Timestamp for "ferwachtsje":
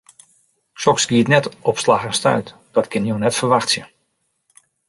3.41-3.89